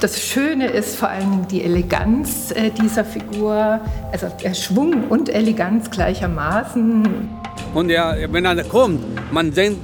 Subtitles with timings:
[0.00, 3.80] das Schöne ist vor allem die Eleganz äh, dieser Figur,
[4.12, 7.28] also der Schwung und Eleganz gleichermaßen.
[7.74, 9.00] Und er, wenn er kommt,
[9.32, 9.78] man denkt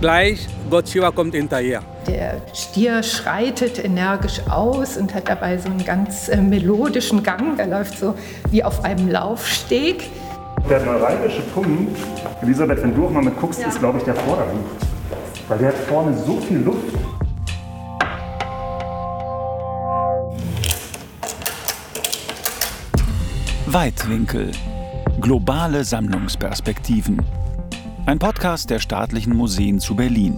[0.00, 1.82] gleich, Gott Shiva kommt hinterher.
[2.06, 7.56] Der Stier schreitet energisch aus und hat dabei so einen ganz äh, melodischen Gang.
[7.56, 8.14] Der läuft so
[8.50, 10.04] wie auf einem Laufsteg.
[10.68, 11.96] Der neuralgische Punkt,
[12.42, 13.68] Elisabeth, wenn du auch mal mit guckst, ja.
[13.68, 14.64] ist, glaube ich, der Vordergrund.
[15.48, 16.94] Weil der hat vorne so viel Luft.
[23.72, 24.50] Weitwinkel.
[25.20, 27.20] Globale Sammlungsperspektiven.
[28.06, 30.36] Ein Podcast der staatlichen Museen zu Berlin.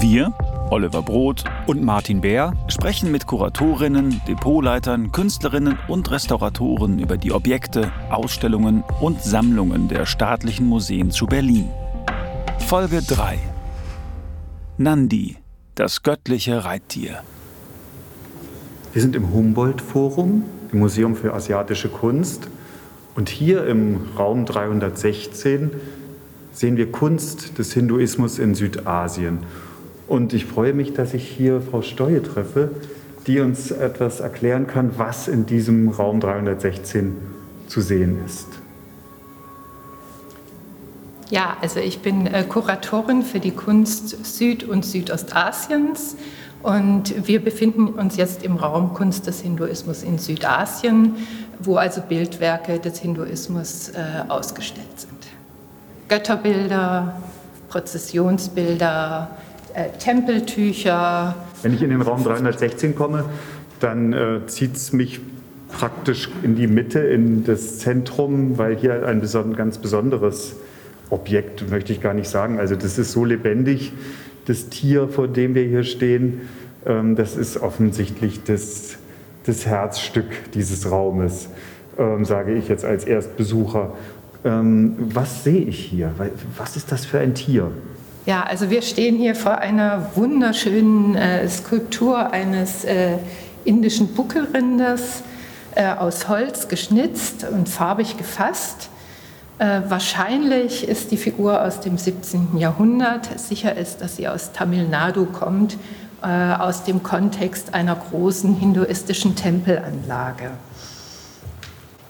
[0.00, 0.32] Wir,
[0.70, 7.92] Oliver Broth und Martin Bär, sprechen mit Kuratorinnen, Depotleitern, Künstlerinnen und Restauratoren über die Objekte,
[8.08, 11.68] Ausstellungen und Sammlungen der staatlichen Museen zu Berlin.
[12.60, 13.40] Folge 3.
[14.78, 15.36] Nandi,
[15.74, 17.18] das göttliche Reittier.
[18.94, 22.48] Wir sind im Humboldt-Forum, im Museum für asiatische Kunst.
[23.14, 25.70] Und hier im Raum 316
[26.52, 29.38] sehen wir Kunst des Hinduismus in Südasien.
[30.06, 32.70] Und ich freue mich, dass ich hier Frau Steue treffe,
[33.26, 37.16] die uns etwas erklären kann, was in diesem Raum 316
[37.68, 38.48] zu sehen ist.
[41.30, 46.16] Ja, also ich bin äh, Kuratorin für die Kunst Süd- und Südostasiens
[46.62, 51.16] und wir befinden uns jetzt im Raum Kunst des Hinduismus in Südasien,
[51.60, 55.10] wo also Bildwerke des Hinduismus äh, ausgestellt sind.
[56.08, 57.16] Götterbilder,
[57.68, 59.30] Prozessionsbilder,
[59.74, 61.34] äh, Tempeltücher.
[61.62, 63.24] Wenn ich in den Raum 316 komme,
[63.80, 65.20] dann äh, zieht es mich
[65.68, 70.54] praktisch in die Mitte, in das Zentrum, weil hier ein beson ganz besonderes
[71.10, 72.58] Objekt, möchte ich gar nicht sagen.
[72.58, 73.92] Also das ist so lebendig,
[74.46, 76.42] das Tier, vor dem wir hier stehen.
[76.86, 78.98] Ähm, das ist offensichtlich das,
[79.44, 81.48] das Herzstück dieses Raumes,
[81.98, 83.92] ähm, sage ich jetzt als Erstbesucher.
[84.44, 86.12] Ähm, was sehe ich hier?
[86.56, 87.70] Was ist das für ein Tier?
[88.26, 93.18] Ja, also wir stehen hier vor einer wunderschönen äh, Skulptur eines äh,
[93.64, 95.22] indischen Buckelrinders
[95.74, 98.88] äh, aus Holz geschnitzt und farbig gefasst.
[99.58, 102.56] Äh, wahrscheinlich ist die Figur aus dem 17.
[102.58, 103.38] Jahrhundert.
[103.38, 105.76] Sicher ist, dass sie aus Tamil Nadu kommt,
[106.24, 110.52] äh, aus dem Kontext einer großen hinduistischen Tempelanlage.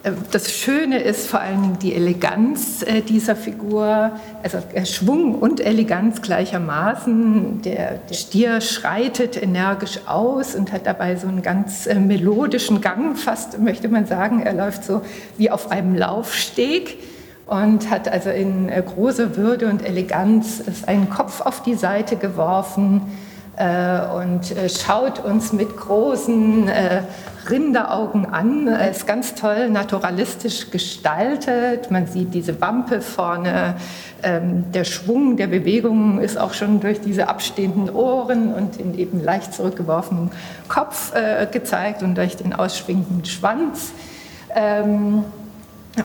[0.05, 4.13] Äh, das Schöne ist vor allen Dingen die Eleganz äh, dieser Figur,
[4.45, 7.63] also Schwung und Eleganz gleichermaßen.
[7.63, 13.89] Der, Stier schreitet energisch aus und hat dabei so einen ganz melodischen Gang, fast möchte
[13.89, 14.43] man sagen.
[14.43, 15.03] Er läuft so
[15.39, 16.99] wie auf einem Laufsteg
[17.47, 23.03] und hat also in großer Würde und Eleganz seinen Kopf auf die Seite geworfen
[23.57, 26.69] und schaut uns mit großen
[27.51, 28.69] Rinderaugen an.
[28.69, 31.91] Ist ganz toll naturalistisch gestaltet.
[31.91, 33.77] Man sieht diese Wampe vorne.
[34.23, 39.23] Ähm, der Schwung der Bewegungen ist auch schon durch diese abstehenden Ohren und den eben
[39.23, 40.31] leicht zurückgeworfenen
[40.69, 43.93] Kopf äh, gezeigt und durch den ausschwingenden Schwanz.
[44.55, 45.25] Ähm,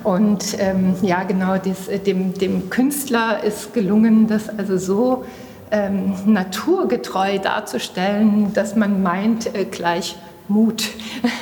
[0.04, 5.26] und ähm, ja, genau, dem Künstler ist gelungen, das also so
[5.72, 10.16] ähm, naturgetreu darzustellen, dass man meint, äh, gleich
[10.48, 10.90] Mut,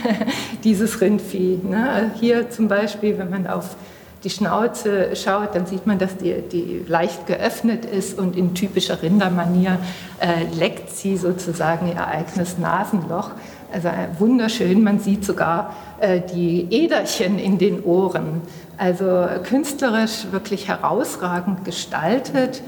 [0.64, 1.60] dieses Rindvieh.
[1.64, 2.12] Ne?
[2.20, 3.76] Hier zum Beispiel, wenn man auf
[4.24, 9.02] die Schnauze schaut, dann sieht man, dass die, die leicht geöffnet ist und in typischer
[9.02, 9.80] Rindermanier
[10.20, 13.32] äh, leckt sie sozusagen ihr eigenes Nasenloch.
[13.72, 18.42] Also äh, wunderschön, man sieht sogar äh, die Äderchen in den Ohren.
[18.78, 22.62] Also künstlerisch wirklich herausragend gestaltet.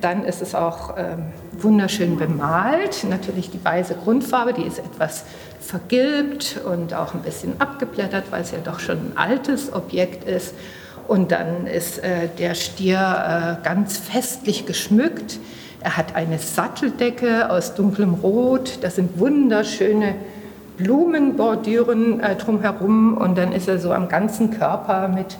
[0.00, 3.04] Dann ist es auch ähm, wunderschön bemalt.
[3.08, 5.24] Natürlich die weiße Grundfarbe, die ist etwas
[5.60, 10.54] vergilbt und auch ein bisschen abgeblättert, weil es ja doch schon ein altes Objekt ist.
[11.08, 15.38] Und dann ist äh, der Stier äh, ganz festlich geschmückt.
[15.80, 18.78] Er hat eine Satteldecke aus dunklem Rot.
[18.82, 20.16] Das sind wunderschöne
[20.76, 23.16] Blumenbordüren äh, drumherum.
[23.16, 25.38] Und dann ist er so am ganzen Körper mit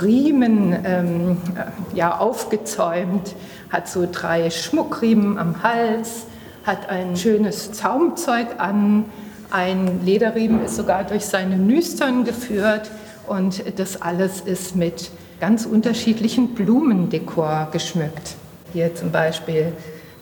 [0.00, 3.34] Riemen ähm, äh, ja, aufgezäumt,
[3.70, 6.26] hat so drei Schmuckriemen am Hals,
[6.64, 9.04] hat ein schönes Zaumzeug an,
[9.50, 12.90] ein Lederriemen ist sogar durch seine Nüstern geführt
[13.26, 15.10] und das alles ist mit
[15.40, 18.36] ganz unterschiedlichen Blumendekor geschmückt.
[18.72, 19.72] Hier zum Beispiel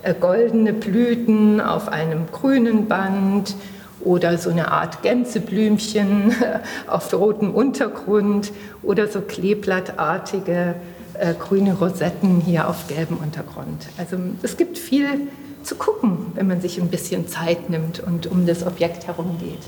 [0.02, 3.54] äh, goldene Blüten auf einem grünen Band
[4.04, 6.34] oder so eine Art Gänseblümchen
[6.86, 8.52] auf rotem Untergrund
[8.82, 10.74] oder so kleeblattartige
[11.14, 13.88] äh, grüne Rosetten hier auf gelbem Untergrund.
[13.98, 15.28] Also es gibt viel
[15.62, 19.60] zu gucken, wenn man sich ein bisschen Zeit nimmt und um das Objekt herum geht.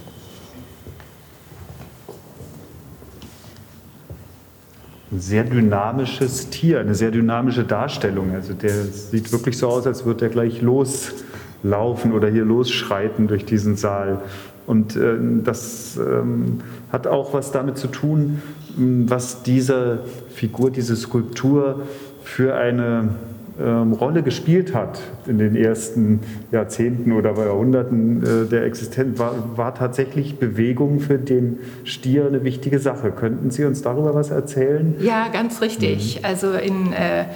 [5.12, 8.32] Ein sehr dynamisches Tier, eine sehr dynamische Darstellung.
[8.34, 10.60] Also der sieht wirklich so aus, als würde er gleich
[11.64, 14.20] loslaufen oder hier losschreiten durch diesen Saal.
[14.66, 16.60] Und äh, das ähm,
[16.92, 18.42] hat auch was damit zu tun,
[18.76, 20.00] was diese
[20.30, 21.82] Figur, diese Skulptur
[22.22, 23.10] für eine
[23.60, 26.20] ähm, Rolle gespielt hat in den ersten
[26.50, 32.78] Jahrzehnten oder Jahrhunderten äh, der Existenz, war, war, tatsächlich Bewegung für den Stier eine wichtige
[32.78, 33.12] Sache.
[33.12, 34.96] Könnten Sie uns darüber was erzählen?
[34.98, 36.20] Ja, ganz richtig.
[36.20, 36.24] Mhm.
[36.24, 37.26] Also in äh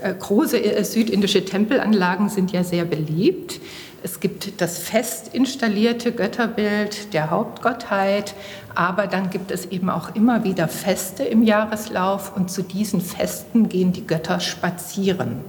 [0.00, 3.60] große äh, südindische Tempelanlagen sind ja sehr beliebt.
[4.02, 8.34] Es gibt das fest installierte Götterbild der Hauptgottheit,
[8.74, 13.68] aber dann gibt es eben auch immer wieder Feste im Jahreslauf und zu diesen Festen
[13.68, 15.40] gehen die Götter spazieren.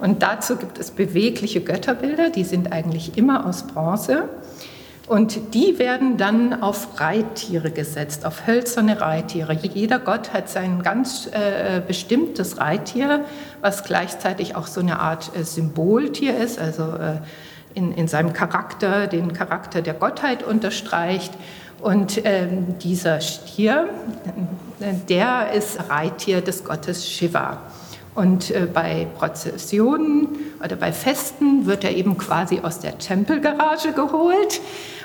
[0.00, 4.28] Und dazu gibt es bewegliche Götterbilder, die sind eigentlich immer aus Bronze.
[5.12, 9.52] Und die werden dann auf Reittiere gesetzt, auf hölzerne Reittiere.
[9.52, 13.26] Jeder Gott hat sein ganz äh, bestimmtes Reittier,
[13.60, 17.18] was gleichzeitig auch so eine Art äh, Symboltier ist, also äh,
[17.74, 21.34] in, in seinem Charakter den Charakter der Gottheit unterstreicht.
[21.82, 23.90] Und ähm, dieser Stier,
[25.10, 27.58] der ist Reittier des Gottes Shiva.
[28.14, 30.28] Und äh, bei Prozessionen
[30.64, 34.62] oder bei Festen wird er eben quasi aus der Tempelgarage geholt.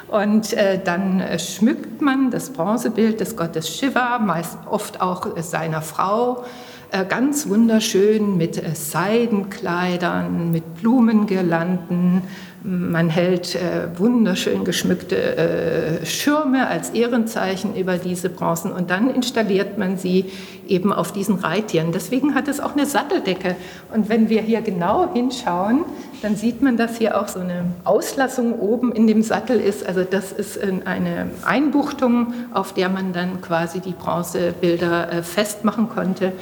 [0.07, 5.81] Und äh, dann äh, schmückt man das Bronzebild des Gottes Shiva, meist oft auch seiner
[5.81, 6.45] Frau,
[6.91, 12.21] äh, ganz wunderschön mit äh, Seidenkleidern, mit Blumengirlanden
[12.67, 19.77] man hält äh, wunderschön geschmückte äh, Schirme als Ehrenzeichen über diese Bronzen und dann installiert
[19.77, 20.25] man sie
[20.67, 21.93] eben auf diesen Reittieren.
[21.93, 23.55] Deswegen hat es auch eine Satteldecke.
[23.93, 25.85] Und wenn wir hier genau hinschauen,
[26.21, 29.87] dann sieht man, dass hier auch so eine Auslassung oben in dem Sattel ist.
[29.87, 36.33] Also das ist eine Einbuchtung, auf der man dann quasi die Bronzebilder äh, festmachen konnte.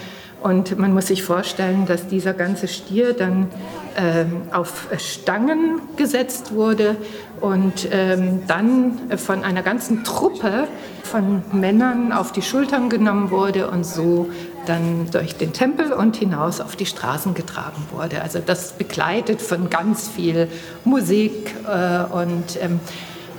[0.41, 3.47] Und man muss sich vorstellen, dass dieser ganze Stier dann
[3.97, 6.97] ähm, auf Stangen gesetzt wurde
[7.41, 10.67] und ähm, dann von einer ganzen Truppe
[11.03, 14.29] von Männern auf die Schultern genommen wurde und so
[14.65, 18.21] dann durch den Tempel und hinaus auf die Straßen getragen wurde.
[18.21, 20.47] Also das begleitet von ganz viel
[20.83, 22.79] Musik äh, und ähm,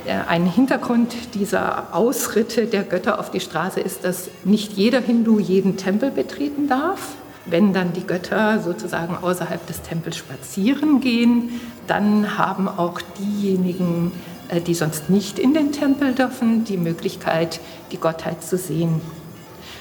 [0.07, 5.77] ein Hintergrund dieser Ausritte der Götter auf die Straße ist, dass nicht jeder Hindu jeden
[5.77, 7.15] Tempel betreten darf.
[7.45, 14.11] Wenn dann die Götter sozusagen außerhalb des Tempels spazieren gehen, dann haben auch diejenigen,
[14.49, 17.61] äh, die sonst nicht in den Tempel dürfen, die Möglichkeit,
[17.91, 19.01] die Gottheit zu sehen.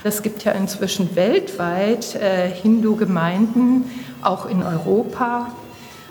[0.05, 3.85] Es gibt ja inzwischen weltweit äh, Hindu-Gemeinden,
[4.23, 5.53] auch in Europa,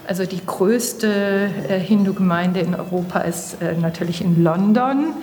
[0.08, 5.14] also die größte äh, Hindu-Gemeinde in Europa ist äh, natürlich in London.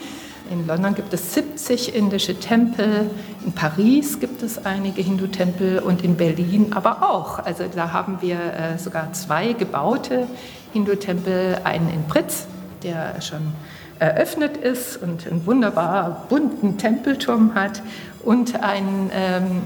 [0.50, 3.10] In London gibt es 70 indische Tempel,
[3.44, 7.38] in Paris gibt es einige Hindu-Tempel und in Berlin aber auch.
[7.38, 10.26] Also da haben wir äh, sogar zwei gebaute
[10.72, 12.46] Hindu-Tempel, einen in Britz,
[12.82, 13.52] der schon
[13.98, 17.82] eröffnet ist und einen wunderbar bunten Tempelturm hat
[18.24, 19.62] und einen ähm,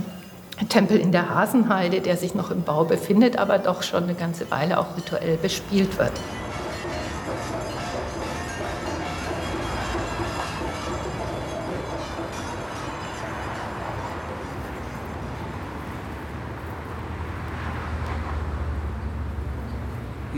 [0.69, 4.51] Tempel in der Hasenheide, der sich noch im Bau befindet, aber doch schon eine ganze
[4.51, 6.13] Weile auch rituell bespielt wird.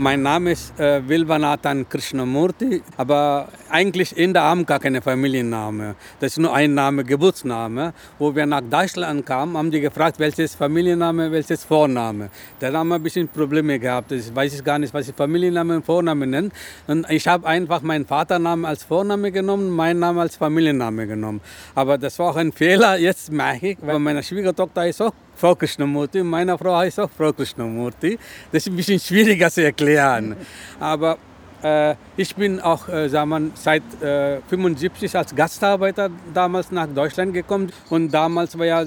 [0.01, 5.95] Mein Name ist äh, Vilvanathan Krishnamurti, aber eigentlich in der haben gar keine Familienname.
[6.21, 7.91] Das ist nur ein Name, Geburtsname.
[8.17, 12.29] Wo wir nach Deutschland kamen, haben die gefragt, welches Familienname, welches Vorname.
[12.61, 14.13] Da haben wir ein bisschen Probleme gehabt.
[14.13, 16.51] Ich weiß gar nicht, was ich Familienname und Vorname nenne.
[16.87, 21.41] Und ich habe einfach meinen Vaternamen als Vorname genommen, meinen Namen als Familienname genommen.
[21.75, 25.55] Aber das war auch ein Fehler, jetzt merke ich, weil meine Schwiegertochter ist auch Frau
[25.55, 26.21] Krishnamurti.
[26.21, 28.19] Meine Frau heißt auch Frau Krishnamurti.
[28.51, 30.35] Das ist ein bisschen schwieriger zu erklären.
[30.79, 31.17] Aber
[31.63, 37.71] äh, ich bin auch äh, sagen seit äh, 75 als Gastarbeiter damals nach Deutschland gekommen.
[37.89, 38.85] Und damals war ja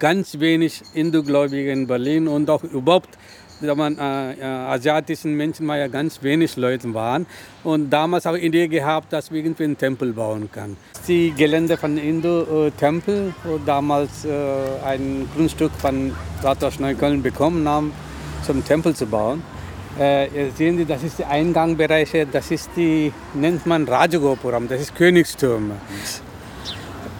[0.00, 3.10] ganz wenig Hindu-Gläubige in Berlin und auch überhaupt
[3.60, 7.26] man, äh, äh, asiatischen Menschen war ja ganz wenig Leute waren.
[7.64, 10.76] Und damals auch die Idee gehabt, dass wir irgendwie einen Tempel bauen können.
[11.08, 14.30] Die Gelände von Indo-Tempel, wo damals äh,
[14.84, 17.92] ein Grundstück von Rathaus Neukölln bekommen haben,
[18.44, 19.42] zum Tempel zu bauen.
[19.98, 24.94] Äh, sehen Sie, das ist die Eingangbereiche, das ist die, nennt man Rajagopuram, das ist
[24.94, 25.72] Königsturm.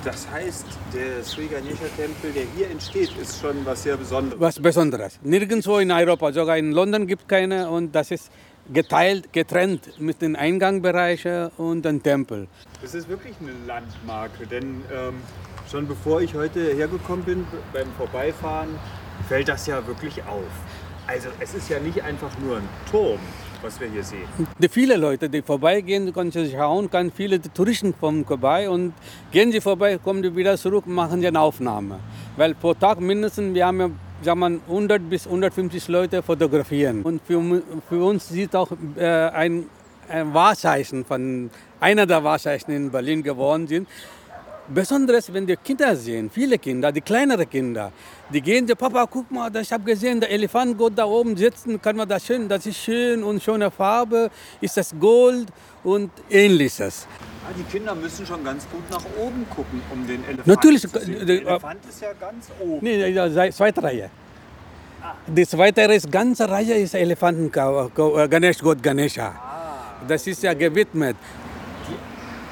[0.07, 4.39] Das heißt, der Sri Ganesha Tempel, der hier entsteht, ist schon was sehr Besonderes.
[4.39, 5.19] Was Besonderes.
[5.25, 8.31] Nirgendwo in Europa, sogar in London gibt es keine und das ist
[8.73, 12.47] geteilt, getrennt mit den Eingangbereichen und dem Tempel.
[12.83, 15.15] Das ist wirklich eine Landmarke, denn ähm,
[15.69, 18.79] schon bevor ich heute hergekommen bin, beim Vorbeifahren,
[19.27, 20.53] fällt das ja wirklich auf.
[21.09, 23.19] Also es ist ja nicht einfach nur ein Turm,
[23.67, 24.29] was wir hier sehen.
[24.59, 28.93] Die viele Leute, die vorbeigehen, können sich schauen, kann viele Touristen kommen vorbei und
[29.33, 31.99] gehen sie vorbei, kommen die wieder zurück, machen sie eine Aufnahme.
[32.37, 33.91] Weil pro Tag mindestens, wir haben ja
[34.23, 37.03] sagen wir, 100 bis 150 Leute fotografieren.
[37.03, 39.65] Und für, für uns sieht auch äh, ein,
[40.09, 43.89] ein Wahrzeichen von einer der Wahrzeichen in Berlin geworden sind.
[44.69, 47.93] Besonders wenn die Kinder sehen, viele Kinder, die kleineren Kinder,
[48.33, 51.95] die gehen, Papa, guck mal, ich habe gesehen, der Elefant geht da oben sitzen, kann
[51.97, 54.29] man das schön, das ist schön und schöne Farbe,
[54.61, 55.49] ist das Gold
[55.85, 57.07] und ähnliches.
[57.47, 60.89] Ah, die Kinder müssen schon ganz gut nach oben gucken, um den Elefanten Natürlich, zu
[60.99, 61.15] sehen.
[61.21, 62.79] äh, Der äh, Elefant ist ja ganz oben.
[62.83, 64.11] Nee, die zweite Reihe.
[65.29, 69.33] Die zweite Reihe, ist, ganze Reihe ist Elefanten, Ganesh, Gott Ganesha.
[70.09, 71.17] Das ist ja gewidmet.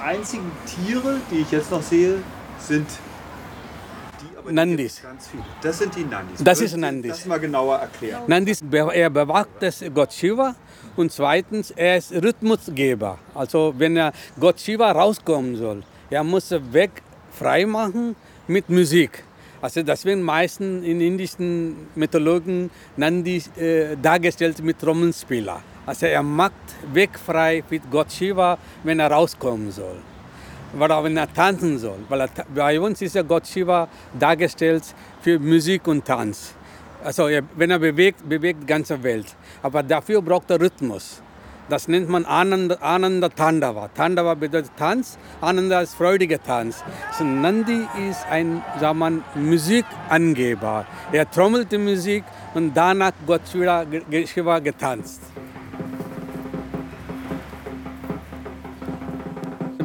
[0.04, 2.16] Die einzigen Tiere, die ich jetzt noch sehe,
[2.58, 2.87] sind
[4.20, 5.00] die, aber Nandis.
[5.02, 5.42] Ganz viele.
[5.62, 6.44] Das sind die Nandis.
[6.44, 7.11] Das Würden ist Nandis.
[7.12, 8.23] Das mal genauer erklären.
[8.26, 8.61] Nandis,
[8.92, 10.56] er bewacht das Gott Shiva
[10.96, 13.18] und zweitens, er ist Rhythmusgeber.
[13.34, 16.90] Also wenn er Gott Shiva rauskommen soll, er muss weg
[17.32, 18.14] frei machen
[18.46, 19.25] mit Musik.
[19.62, 25.62] Also das werden meistens in indischen Mythologen Nandi äh, dargestellt mit Trommelspieler.
[25.87, 26.53] Also er macht
[26.93, 29.99] weg frei mit Gott Shiva, wenn er rauskommen soll.
[30.79, 31.99] Oder wenn er tanzen soll.
[32.09, 33.88] Weil er, bei uns ist ja Gott Shiva
[34.19, 34.83] dargestellt
[35.21, 36.55] für Musik und Tanz.
[37.05, 39.26] Also er, wenn er bewegt, bewegt die ganze Welt.
[39.62, 41.21] Aber dafür braucht er Rhythmus.
[41.69, 43.88] Das nennt man Ananda, Ananda Tandava.
[43.88, 46.85] Tandava bedeutet Tanz, Ananda ist freudiger Tanz.
[47.11, 50.85] Also Nandi ist ein sagen mal, Musikangeber.
[51.11, 52.25] Er trommelt die Musik
[52.55, 55.23] und danach Gott Shiva getanzt.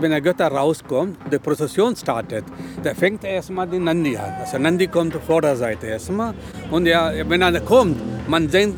[0.01, 2.45] Wenn der Götter rauskommt, die Prozession startet,
[2.83, 4.33] da fängt erstmal die Nandi an.
[4.39, 6.33] Also Nandi kommt Vorderseite erstmal
[6.71, 7.97] und er, wenn er kommt,
[8.29, 8.73] man sieht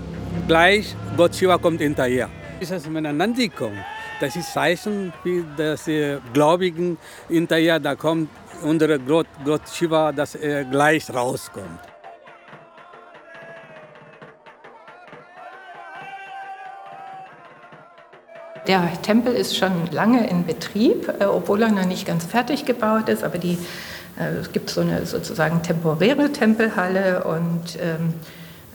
[0.48, 2.28] gleich, Gott Shiva kommt hinterher.
[2.60, 3.78] Das heißt, wenn der Nandi kommt,
[4.20, 6.98] das ist Zeichen für das äh, Gläubigen
[7.28, 8.30] hinterher, da kommt
[8.64, 11.91] unsere Gott, Gott Shiva, dass er gleich rauskommt.
[18.68, 23.10] Der Tempel ist schon lange in Betrieb, äh, obwohl er noch nicht ganz fertig gebaut
[23.10, 23.24] ist.
[23.24, 23.58] Aber die,
[24.20, 28.14] äh, es gibt so eine sozusagen temporäre Tempelhalle und ähm,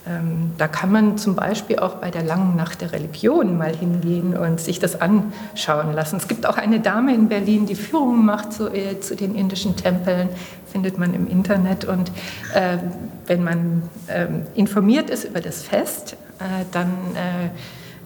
[0.09, 4.37] ähm, da kann man zum Beispiel auch bei der langen Nacht der Religion mal hingehen
[4.37, 6.17] und sich das anschauen lassen.
[6.17, 9.77] Es gibt auch eine Dame in Berlin, die Führungen macht zu, äh, zu den indischen
[9.77, 10.29] Tempeln,
[10.71, 11.85] findet man im Internet.
[11.85, 12.11] Und
[12.55, 12.79] äh,
[13.27, 16.91] wenn man ähm, informiert ist über das Fest, äh, dann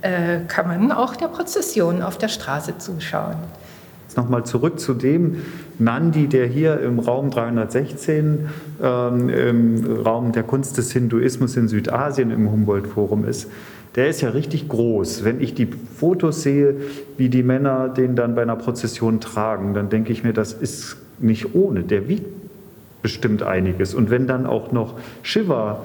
[0.02, 3.36] äh, kann man auch der Prozession auf der Straße zuschauen.
[4.06, 5.42] Jetzt nochmal zurück zu dem
[5.78, 8.48] Nandi, der hier im Raum 316,
[8.82, 13.48] ähm, im Raum der Kunst des Hinduismus in Südasien im Humboldt-Forum ist.
[13.94, 15.24] Der ist ja richtig groß.
[15.24, 16.74] Wenn ich die Fotos sehe,
[17.16, 20.96] wie die Männer den dann bei einer Prozession tragen, dann denke ich mir, das ist
[21.18, 21.82] nicht ohne.
[21.82, 22.26] Der wiegt
[23.02, 23.94] bestimmt einiges.
[23.94, 25.84] Und wenn dann auch noch Shiva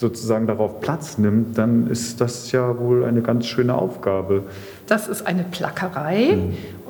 [0.00, 4.44] sozusagen darauf Platz nimmt, dann ist das ja wohl eine ganz schöne Aufgabe.
[4.86, 6.38] Das ist eine Plackerei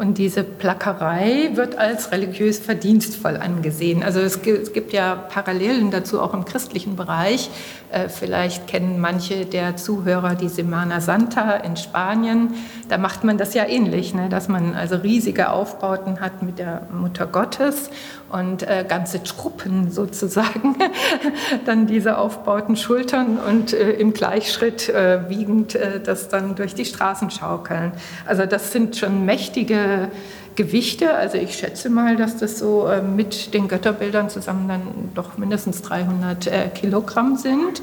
[0.01, 4.03] und diese Plackerei wird als religiös verdienstvoll angesehen.
[4.03, 7.51] Also es gibt, ja Parallelen dazu auch im christlichen Bereich.
[7.93, 12.55] Äh, vielleicht kennen manche der Zuhörer die Semana Santa in Spanien.
[12.89, 14.31] Da macht man das ja ähnlich, ne?
[14.31, 17.91] dass man also riesige Aufbauten hat mit der Mutter Gottes
[18.31, 20.77] und äh, ganze Truppen sozusagen
[21.67, 24.93] dann diese Aufbauten schultern und äh, im Gleichschritt
[25.29, 27.93] wiegend das dann durch die Straßen schaukeln.
[28.27, 29.90] Also das sind schon mächtige
[30.57, 31.15] Gewichte.
[31.15, 34.83] Also ich schätze mal, dass das so äh, mit den Götterbildern zusammen dann
[35.15, 37.83] doch mindestens 300 äh, Kilogramm sind.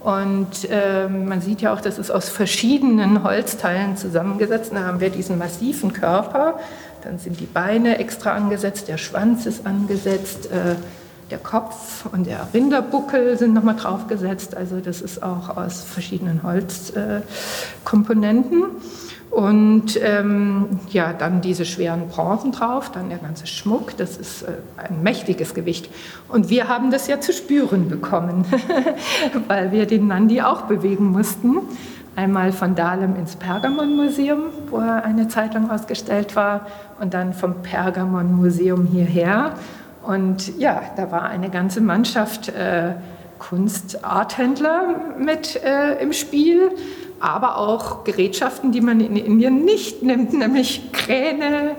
[0.00, 4.72] Und äh, man sieht ja auch, das ist aus verschiedenen Holzteilen zusammengesetzt.
[4.74, 6.58] Da haben wir diesen massiven Körper,
[7.04, 10.74] dann sind die Beine extra angesetzt, der Schwanz ist angesetzt, äh,
[11.30, 14.56] der Kopf und der Rinderbuckel sind nochmal draufgesetzt.
[14.56, 18.64] Also das ist auch aus verschiedenen Holzkomponenten.
[19.30, 24.48] Und ähm, ja, dann diese schweren Bronzen drauf, dann der ganze Schmuck, das ist äh,
[24.76, 25.88] ein mächtiges Gewicht.
[26.28, 28.44] Und wir haben das ja zu spüren bekommen,
[29.46, 31.58] weil wir den Nandi auch bewegen mussten.
[32.16, 36.66] Einmal von Dahlem ins Pergamon-Museum, wo er eine Zeit lang ausgestellt war,
[37.00, 39.54] und dann vom Pergamon-Museum hierher.
[40.02, 42.94] Und ja, da war eine ganze Mannschaft äh,
[43.38, 46.72] Kunstarthändler mit äh, im Spiel
[47.20, 51.76] aber auch Gerätschaften, die man in Indien nicht nimmt, nämlich Kräne,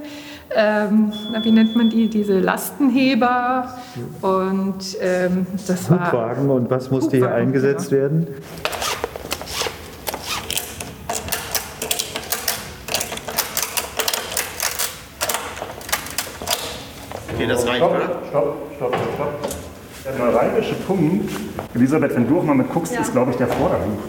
[0.55, 3.73] ähm, wie nennt man die, diese Lastenheber
[4.21, 6.07] und ähm, das war...
[6.07, 8.01] Hubwagen und was musste hier eingesetzt genau.
[8.01, 8.27] werden?
[17.33, 18.01] Okay, das reicht, stopp, oder?
[18.29, 19.49] Stopp, stopp, stopp, stopp.
[20.03, 21.31] Der neuralgische Punkt,
[21.73, 23.01] Elisabeth, wenn du auch mal mit guckst, ja.
[23.01, 23.99] ist, glaube ich, der Vorderruf.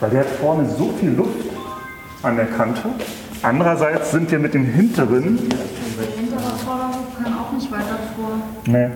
[0.00, 1.46] Weil der hat vorne so viel Luft
[2.22, 2.88] an der Kante.
[3.42, 5.38] Andererseits sind wir mit dem hinteren.
[5.38, 8.32] Der hintere Vorderruf kann auch nicht weiter vor.
[8.66, 8.88] Nee.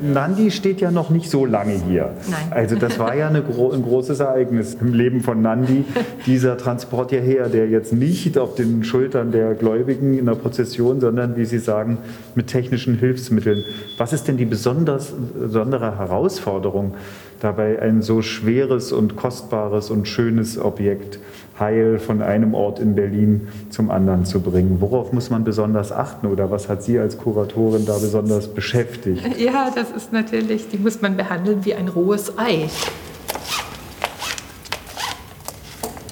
[0.00, 2.14] Nandi steht ja noch nicht so lange hier.
[2.28, 2.38] Nein.
[2.50, 5.84] Also das war ja gro ein großes Ereignis im Leben von Nandi,
[6.26, 11.36] dieser Transport hierher, der jetzt nicht auf den Schultern der Gläubigen in der Prozession, sondern,
[11.36, 11.98] wie Sie sagen,
[12.34, 13.64] mit technischen Hilfsmitteln.
[13.96, 16.94] Was ist denn die besonders, besondere Herausforderung
[17.40, 21.18] dabei, ein so schweres und kostbares und schönes Objekt
[21.58, 24.80] heil von einem Ort in Berlin zum anderen zu bringen.
[24.80, 29.22] Worauf muss man besonders achten oder was hat Sie als Kuratorin da besonders beschäftigt?
[29.44, 32.70] Ja, das ist natürlich, die muss man behandeln wie ein rohes Ei.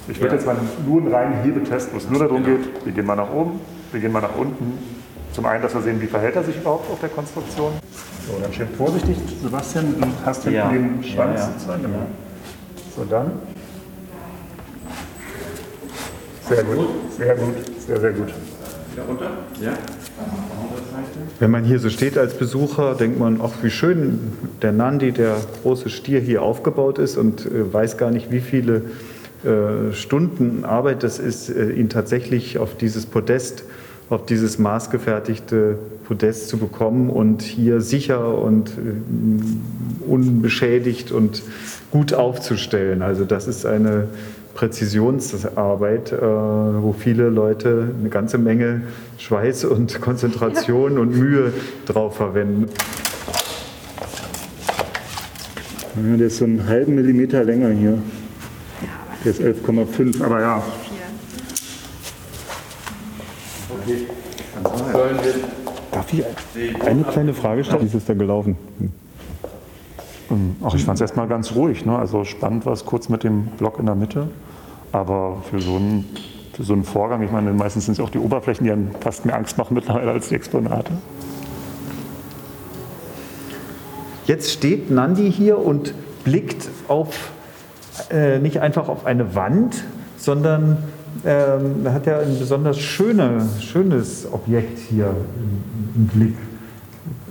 [0.08, 3.06] Ich würde jetzt mal nur einen reinen Hebetest, wo es nur darum geht, wir gehen
[3.06, 3.60] mal nach oben,
[3.90, 5.01] wir gehen mal nach unten.
[5.32, 7.72] Zum einen, dass wir sehen, wie verhält er sich überhaupt auf der Konstruktion.
[8.26, 10.70] So, dann schön vorsichtig, Sebastian, du hast hinten ja.
[10.70, 11.52] den Schwanz ja, ja.
[11.52, 11.82] sozusagen.
[11.82, 11.88] Ja.
[12.96, 13.32] So, dann
[16.48, 17.54] sehr gut, sehr gut,
[17.86, 18.28] sehr, sehr gut.
[18.92, 19.30] Wieder runter?
[19.60, 19.72] Ja.
[21.38, 25.36] Wenn man hier so steht als Besucher, denkt man, ach, wie schön der Nandi, der
[25.62, 28.82] große Stier, hier aufgebaut ist und äh, weiß gar nicht, wie viele
[29.44, 33.64] äh, Stunden Arbeit das ist, äh, ihn tatsächlich auf dieses Podest,
[34.10, 41.42] auf dieses maßgefertigte Podest zu bekommen und hier sicher und äh, unbeschädigt und
[41.90, 43.02] gut aufzustellen.
[43.02, 44.08] Also das ist eine
[44.54, 48.82] Präzisionsarbeit, äh, wo viele Leute eine ganze Menge
[49.18, 51.00] Schweiß und Konzentration ja.
[51.00, 51.52] und Mühe
[51.86, 52.68] drauf verwenden.
[55.94, 57.98] Ja, der ist so einen halben Millimeter länger hier.
[59.24, 60.62] Der ist 11,5, aber ja.
[63.70, 64.06] Okay.
[65.90, 66.24] Darf ich
[66.84, 67.82] eine kleine Frage stellen?
[67.82, 68.56] Wie ist es denn gelaufen?
[70.30, 71.84] Ähm, ach, ich fand es erstmal ganz ruhig.
[71.84, 71.96] Ne?
[71.96, 74.28] Also spannend war es kurz mit dem Block in der Mitte.
[74.92, 76.04] Aber für so einen,
[76.52, 79.24] für so einen Vorgang, ich meine, meistens sind es auch die Oberflächen, die einem fast
[79.24, 80.92] mehr Angst machen mittlerweile als die Exponate.
[84.26, 87.32] Jetzt steht Nandi hier und blickt auf,
[88.10, 89.82] äh, nicht einfach auf eine Wand,
[90.16, 90.78] sondern
[91.24, 96.36] ähm, hat ja ein besonders schöne, schönes Objekt hier im, im Blick.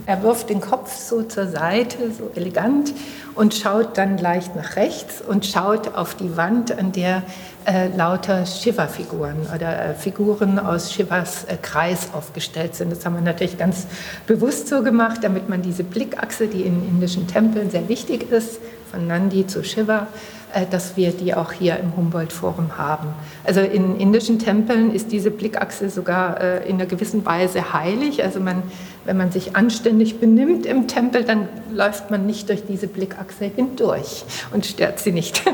[0.04, 2.92] Er wirft den Kopf so zur Seite, so elegant,
[3.34, 7.22] und schaut dann leicht nach rechts und schaut auf die Wand, an der
[7.64, 12.90] äh, lauter Shiva-Figuren oder äh, Figuren aus Shivas äh, Kreis aufgestellt sind.
[12.90, 13.86] Das haben wir natürlich ganz
[14.26, 18.58] bewusst so gemacht, damit man diese Blickachse, die in indischen Tempeln sehr wichtig ist,
[18.90, 20.08] von Nandi zu Shiva,
[20.52, 23.08] äh, dass wir die auch hier im Humboldt-Forum haben.
[23.44, 28.22] Also in indischen Tempeln ist diese Blickachse sogar äh, in einer gewissen Weise heilig.
[28.22, 28.62] Also man,
[29.04, 34.24] wenn man sich anständig benimmt im Tempel, dann läuft man nicht durch diese Blickachse hindurch
[34.52, 35.42] und stört sie nicht.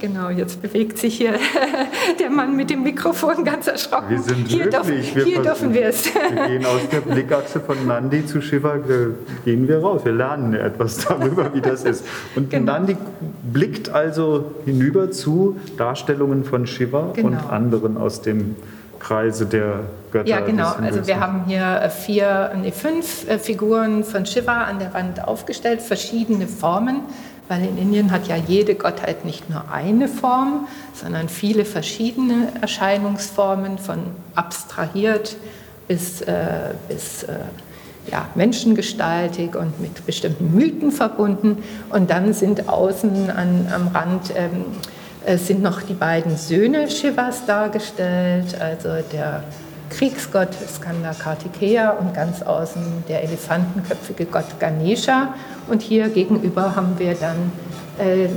[0.00, 1.34] Genau, jetzt bewegt sich hier
[2.20, 4.10] der Mann mit dem Mikrofon ganz erschrocken.
[4.10, 5.12] Wir sind hier, glücklich.
[5.12, 6.06] Dürfen, hier dürfen wir es.
[6.14, 8.78] Wir gehen aus der Blickachse von Nandi zu Shiva,
[9.44, 10.04] gehen wir raus.
[10.04, 12.04] Wir lernen etwas darüber, wie das ist.
[12.34, 12.72] Und genau.
[12.72, 12.96] Nandi
[13.52, 17.28] blickt also hinüber zu Darstellungen von Shiva genau.
[17.28, 18.56] und anderen aus dem
[19.04, 20.28] Kreise der Götter.
[20.28, 20.72] Ja, genau.
[20.80, 25.22] Also wir haben hier äh, vier, nee, fünf äh, Figuren von Shiva an der Wand
[25.22, 27.00] aufgestellt, verschiedene Formen,
[27.48, 33.76] weil in Indien hat ja jede Gottheit nicht nur eine Form, sondern viele verschiedene Erscheinungsformen,
[33.78, 33.98] von
[34.34, 35.36] abstrahiert
[35.86, 37.34] bis, äh, bis äh,
[38.10, 41.62] ja, menschengestaltig und mit bestimmten Mythen verbunden.
[41.90, 44.64] Und dann sind außen an, am Rand ähm,
[45.24, 49.44] äh, sind noch die beiden Söhne Shivas dargestellt, also der
[49.90, 55.34] Kriegsgott Skanda Kartikeya und ganz außen der elefantenköpfige Gott Ganesha.
[55.68, 57.52] Und hier gegenüber haben wir dann
[57.98, 58.28] äh,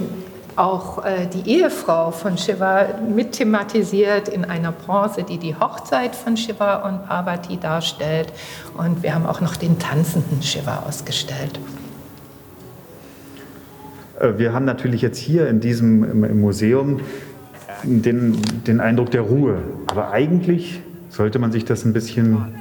[0.56, 6.36] auch äh, die Ehefrau von Shiva mit thematisiert in einer Bronze, die die Hochzeit von
[6.36, 8.34] Shiva und Parvati darstellt.
[8.76, 11.60] Und wir haben auch noch den tanzenden Shiva ausgestellt.
[14.20, 17.00] Äh, wir haben natürlich jetzt hier in diesem im Museum
[17.84, 19.58] den, den Eindruck der Ruhe.
[19.88, 22.56] Aber eigentlich sollte man sich das ein bisschen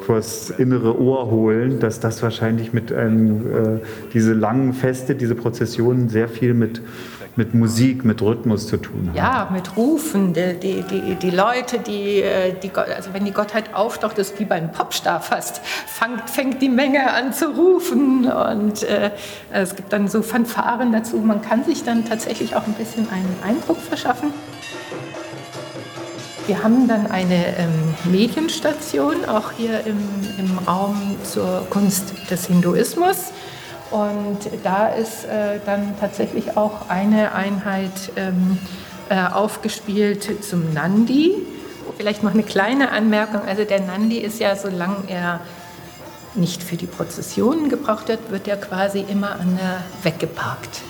[0.00, 3.78] vors innere Ohr holen, dass das wahrscheinlich mit einem, äh,
[4.12, 6.82] diese langen Feste, diese Prozessionen sehr viel mit
[7.40, 9.16] mit Musik, mit Rhythmus zu tun hat.
[9.16, 10.34] Ja, mit Rufen.
[10.34, 14.44] Die, die, die, die Leute, die, äh, die, also wenn die Gottheit auftaucht, ist wie
[14.44, 19.10] beim Popstar fast, fängt, fängt die Menge an zu rufen und äh,
[19.50, 21.16] es gibt dann so Fanfaren dazu.
[21.16, 24.34] Man kann sich dann tatsächlich auch ein bisschen einen Eindruck verschaffen.
[26.46, 29.98] Wir haben dann eine ähm, Medienstation, auch hier im,
[30.36, 33.32] im Raum zur Kunst des Hinduismus.
[33.90, 38.58] Und da ist äh, dann tatsächlich auch eine Einheit ähm,
[39.08, 41.34] äh, aufgespielt zum Nandi.
[41.96, 43.40] Vielleicht noch eine kleine Anmerkung.
[43.46, 45.40] Also der Nandi ist ja, solange er
[46.34, 50.82] nicht für die Prozessionen gebraucht wird, wird er quasi immer an der weggeparkt.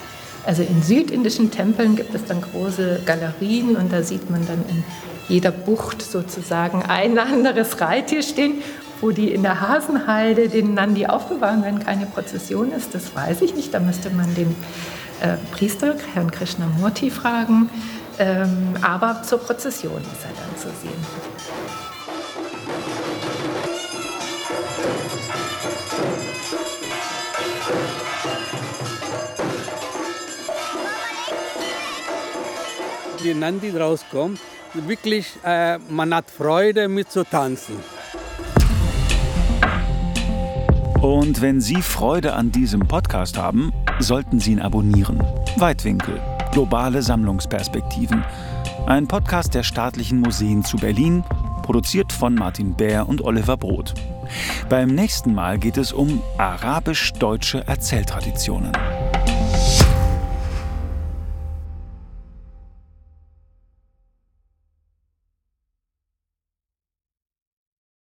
[0.45, 4.85] Also in südindischen Tempeln gibt es dann große Galerien und da sieht man dann in
[5.29, 8.63] jeder Bucht sozusagen ein anderes Reittier stehen
[9.01, 13.55] wo die in der Hasenheide den Nandi aufbewahren, wenn keine Prozession ist, das weiß ich
[13.55, 13.73] nicht.
[13.73, 14.55] Da müsste man den
[15.21, 17.71] äh, Priester, Herrn Krishnamurti, fragen.
[18.19, 20.91] Ähm, aber zur Prozession ist er dann zu sehen.
[33.23, 34.41] Die Nandi rauskommt,
[34.73, 37.79] wirklich, äh, man hat Freude mit zu tanzen.
[41.01, 45.23] Und wenn Sie Freude an diesem Podcast haben, sollten Sie ihn abonnieren.
[45.57, 46.21] Weitwinkel,
[46.53, 48.23] globale Sammlungsperspektiven.
[48.87, 51.25] Ein Podcast der staatlichen Museen zu Berlin,
[51.63, 53.95] produziert von Martin Bär und Oliver Brot.
[54.69, 58.73] Beim nächsten Mal geht es um arabisch-deutsche Erzähltraditionen.